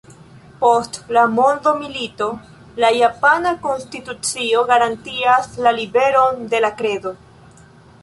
Post 0.61 0.95
la 1.17 1.25
mondomilito 1.39 2.31
la 2.85 2.91
japana 2.97 3.53
konstitucio 3.69 4.67
garantias 4.75 5.49
liberon 5.79 6.45
de 6.57 6.67
la 6.67 6.77
kredo. 6.83 7.19